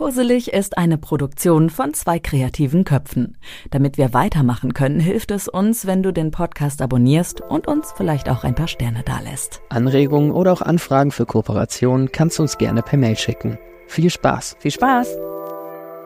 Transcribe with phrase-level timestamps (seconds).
[0.00, 3.36] Koselig ist eine Produktion von zwei kreativen Köpfen.
[3.70, 8.30] Damit wir weitermachen können, hilft es uns, wenn du den Podcast abonnierst und uns vielleicht
[8.30, 9.60] auch ein paar Sterne dalässt.
[9.68, 13.58] Anregungen oder auch Anfragen für Kooperationen kannst du uns gerne per Mail schicken.
[13.88, 14.56] Viel Spaß!
[14.58, 15.18] Viel Spaß!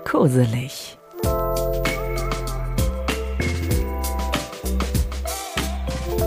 [0.04, 0.98] Koselig.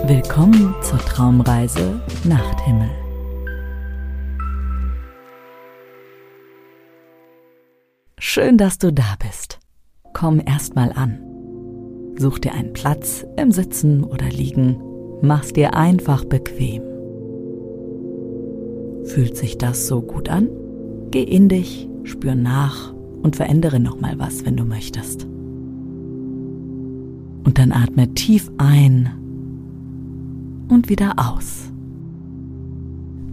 [0.05, 3.06] Willkommen zur Traumreise Nachthimmel.
[8.39, 9.57] Schön, dass du da bist.
[10.13, 11.17] Komm erst mal an.
[12.19, 14.79] Such dir einen Platz im Sitzen oder Liegen.
[15.23, 16.83] Mach's dir einfach bequem.
[19.05, 20.49] Fühlt sich das so gut an?
[21.09, 25.23] Geh in dich, spür nach und verändere noch mal was, wenn du möchtest.
[27.43, 29.09] Und dann atme tief ein
[30.69, 31.71] und wieder aus.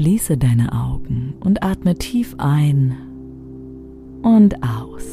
[0.00, 2.96] Schließe deine Augen und atme tief ein
[4.22, 5.04] und aus.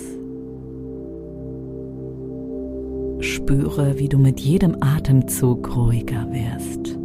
[3.20, 6.98] Spüre, wie du mit jedem Atemzug ruhiger wirst.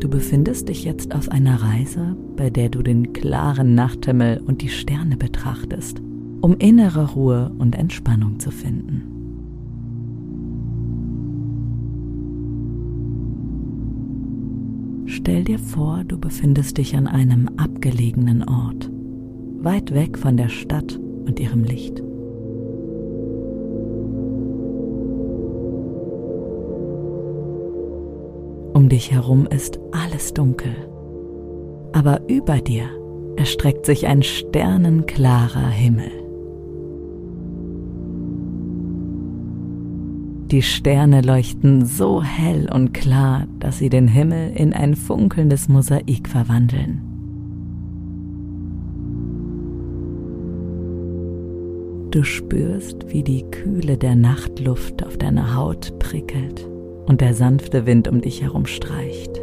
[0.00, 4.68] Du befindest dich jetzt auf einer Reise, bei der du den klaren Nachthimmel und die
[4.68, 6.00] Sterne betrachtest,
[6.40, 9.11] um innere Ruhe und Entspannung zu finden.
[15.24, 18.90] Stell dir vor, du befindest dich an einem abgelegenen Ort,
[19.60, 22.00] weit weg von der Stadt und ihrem Licht.
[28.74, 30.74] Um dich herum ist alles dunkel,
[31.92, 32.86] aber über dir
[33.36, 36.21] erstreckt sich ein sternenklarer Himmel.
[40.52, 46.28] Die Sterne leuchten so hell und klar, dass sie den Himmel in ein funkelndes Mosaik
[46.28, 47.00] verwandeln.
[52.10, 56.68] Du spürst, wie die Kühle der Nachtluft auf deiner Haut prickelt
[57.06, 59.40] und der sanfte Wind um dich herum streicht.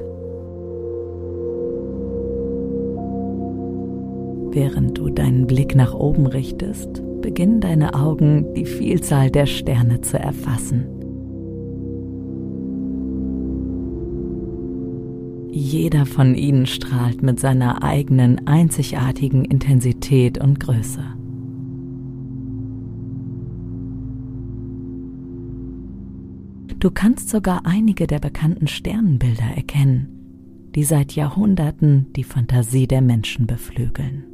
[4.52, 10.19] Während du deinen Blick nach oben richtest, beginnen deine Augen die Vielzahl der Sterne zu
[10.19, 10.99] erfassen.
[15.52, 21.04] Jeder von ihnen strahlt mit seiner eigenen einzigartigen Intensität und Größe.
[26.78, 33.48] Du kannst sogar einige der bekannten Sternenbilder erkennen, die seit Jahrhunderten die Fantasie der Menschen
[33.48, 34.29] beflügeln.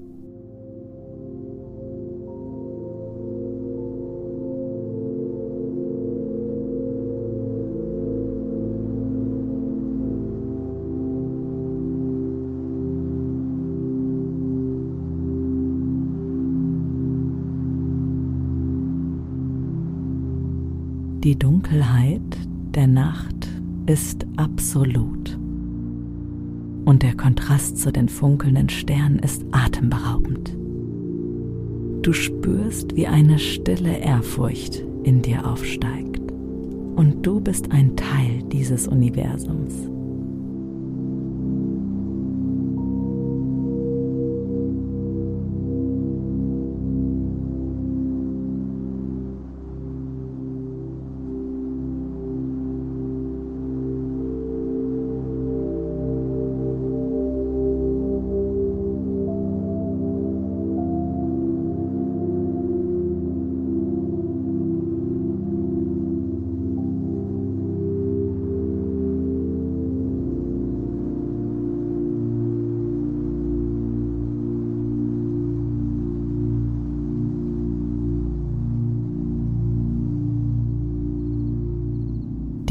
[21.25, 22.21] Die Dunkelheit
[22.75, 23.47] der Nacht
[23.87, 25.35] ist absolut.
[26.85, 30.55] Und der Kontrast zu den funkelnden Sternen ist atemberaubend.
[32.03, 36.31] Du spürst, wie eine stille Ehrfurcht in dir aufsteigt.
[36.95, 39.73] Und du bist ein Teil dieses Universums.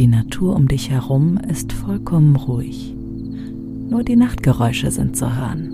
[0.05, 2.95] Die Natur um dich herum ist vollkommen ruhig.
[3.89, 5.71] Nur die Nachtgeräusche sind zu hören.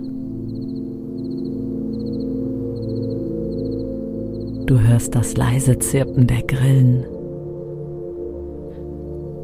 [4.66, 7.04] Du hörst das leise Zirpen der Grillen,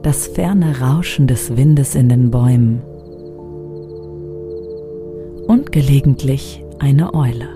[0.04, 2.80] das ferne Rauschen des Windes in den Bäumen
[5.48, 7.55] und gelegentlich eine Eule.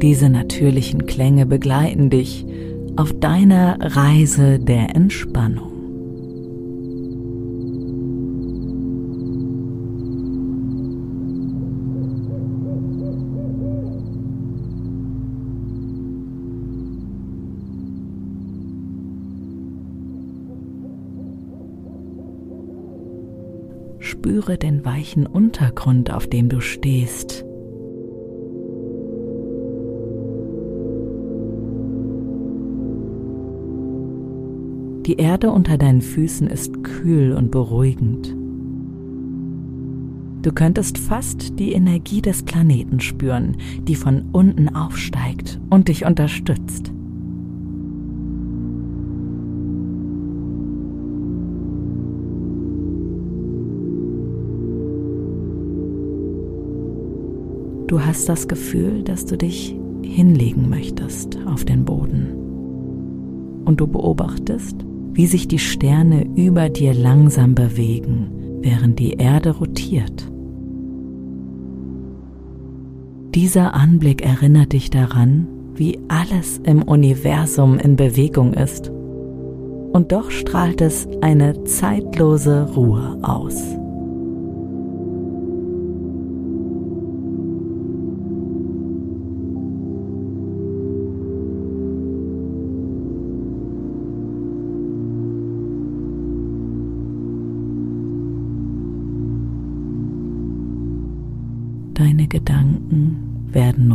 [0.00, 2.46] Diese natürlichen Klänge begleiten dich
[2.96, 5.72] auf deiner Reise der Entspannung.
[23.98, 27.47] Spüre den weichen Untergrund, auf dem du stehst
[35.08, 38.36] Die Erde unter deinen Füßen ist kühl und beruhigend.
[40.42, 46.92] Du könntest fast die Energie des Planeten spüren, die von unten aufsteigt und dich unterstützt.
[57.86, 62.34] Du hast das Gefühl, dass du dich hinlegen möchtest auf den Boden.
[63.64, 70.30] Und du beobachtest, wie sich die Sterne über dir langsam bewegen, während die Erde rotiert.
[73.34, 78.90] Dieser Anblick erinnert dich daran, wie alles im Universum in Bewegung ist.
[79.92, 83.62] Und doch strahlt es eine zeitlose Ruhe aus.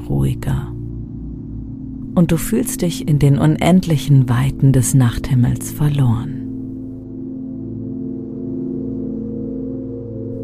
[0.10, 0.74] Ruhiger
[2.16, 6.40] und du fühlst dich in den unendlichen Weiten des Nachthimmels verloren.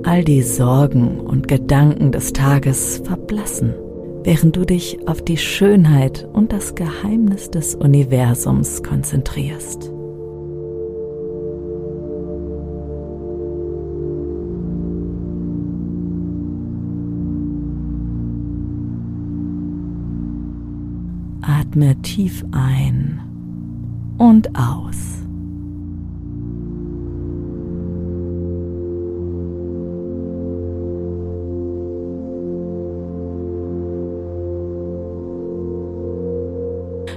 [0.03, 3.73] All die Sorgen und Gedanken des Tages verblassen,
[4.23, 9.91] während du dich auf die Schönheit und das Geheimnis des Universums konzentrierst.
[21.69, 23.21] Atme tief ein
[24.17, 25.19] und aus.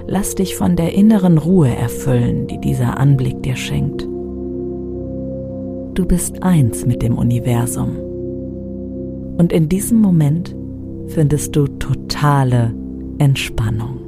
[0.06, 4.02] Lass dich von der inneren Ruhe erfüllen, die dieser Anblick dir schenkt.
[5.94, 7.96] Du bist eins mit dem Universum.
[9.38, 10.54] Und in diesem Moment
[11.06, 12.74] findest du totale
[13.16, 14.01] Entspannung.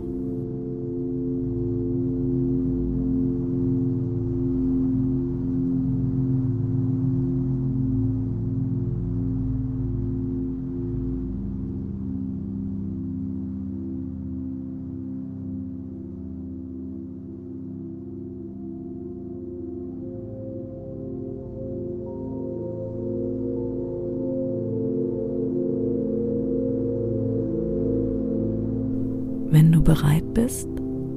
[29.74, 30.69] Du bereit bist,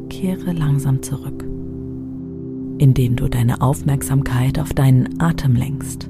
[0.09, 1.43] kehre langsam zurück,
[2.79, 6.09] indem du deine Aufmerksamkeit auf deinen Atem lenkst.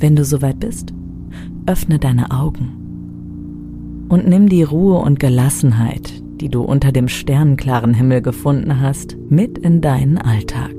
[0.00, 0.94] Wenn du soweit bist,
[1.66, 8.22] öffne deine Augen und nimm die Ruhe und Gelassenheit, die du unter dem sternenklaren Himmel
[8.22, 10.77] gefunden hast, mit in deinen Alltag.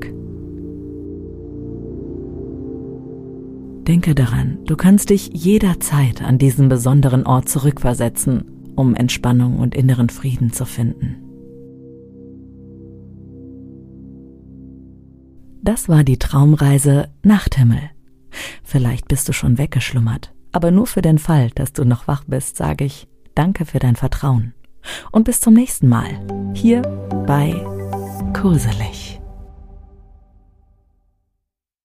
[3.90, 8.44] Denke daran, du kannst dich jederzeit an diesen besonderen Ort zurückversetzen,
[8.76, 11.16] um Entspannung und inneren Frieden zu finden.
[15.60, 17.80] Das war die Traumreise Nachthimmel.
[18.62, 22.56] Vielleicht bist du schon weggeschlummert, aber nur für den Fall, dass du noch wach bist,
[22.56, 24.54] sage ich Danke für dein Vertrauen.
[25.10, 26.10] Und bis zum nächsten Mal,
[26.54, 26.82] hier
[27.26, 27.54] bei
[28.40, 29.09] Kurselig.